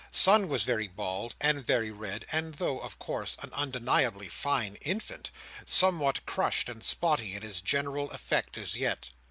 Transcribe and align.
Son 0.09 0.47
was 0.47 0.63
very 0.63 0.87
bald, 0.87 1.35
and 1.39 1.63
very 1.63 1.91
red, 1.91 2.25
and 2.31 2.55
though 2.55 2.79
(of 2.79 2.97
course) 2.97 3.37
an 3.43 3.53
undeniably 3.53 4.27
fine 4.27 4.73
infant, 4.81 5.29
somewhat 5.63 6.25
crushed 6.25 6.67
and 6.69 6.83
spotty 6.83 7.35
in 7.35 7.43
his 7.43 7.61
general 7.61 8.09
effect, 8.09 8.57
as 8.57 8.75
yet. 8.75 9.11